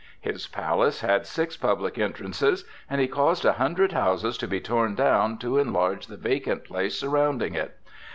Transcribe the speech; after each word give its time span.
His 0.19 0.47
palace 0.47 1.01
had 1.01 1.27
six 1.27 1.55
public 1.55 1.99
entrances, 1.99 2.65
and 2.89 2.99
he 2.99 3.07
caused 3.07 3.45
a 3.45 3.51
hundred 3.53 3.91
houses 3.91 4.35
to 4.39 4.47
be 4.47 4.59
torn 4.59 4.95
down 4.95 5.37
to 5.37 5.59
enlarge 5.59 6.07
the 6.07 6.17
vacant 6.17 6.63
place 6.63 6.99
surrounding 6.99 7.53
it. 7.53 7.77